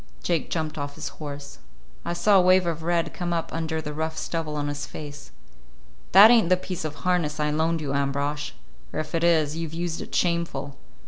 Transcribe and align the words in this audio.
Jake 0.23 0.49
jumped 0.49 0.79
off 0.79 0.95
his 0.95 1.09
horse. 1.21 1.59
I 2.03 2.13
saw 2.13 2.39
a 2.39 2.41
wave 2.41 2.65
of 2.65 2.81
red 2.81 3.13
come 3.13 3.33
up 3.33 3.53
under 3.53 3.83
the 3.83 3.93
rough 3.93 4.17
stubble 4.17 4.55
on 4.55 4.67
his 4.67 4.87
face. 4.87 5.29
"That 6.11 6.31
ain't 6.31 6.49
the 6.49 6.57
piece 6.57 6.83
of 6.83 6.95
harness 7.05 7.39
I 7.39 7.51
loaned 7.51 7.81
you, 7.81 7.93
Ambrosch; 7.93 8.53
or 8.91 8.99
if 8.99 9.13
it 9.13 9.23
is, 9.23 9.57
you've 9.57 9.75
used 9.75 10.01
it 10.01 10.15
shameful. 10.15 10.75